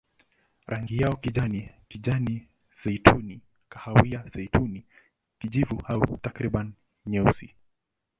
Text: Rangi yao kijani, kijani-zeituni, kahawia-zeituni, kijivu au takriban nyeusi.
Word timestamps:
Rangi 0.73 0.97
yao 1.01 1.15
kijani, 1.25 1.61
kijani-zeituni, 1.89 3.37
kahawia-zeituni, 3.75 4.85
kijivu 5.39 5.79
au 5.87 6.17
takriban 6.17 6.73
nyeusi. 7.05 7.53